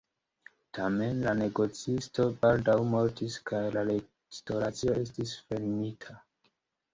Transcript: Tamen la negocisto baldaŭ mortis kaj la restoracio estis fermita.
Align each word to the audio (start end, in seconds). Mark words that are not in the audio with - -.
Tamen 0.77 1.19
la 1.25 1.33
negocisto 1.41 2.25
baldaŭ 2.45 2.75
mortis 2.93 3.37
kaj 3.51 3.61
la 3.77 3.85
restoracio 3.91 4.97
estis 5.05 5.37
fermita. 5.45 6.19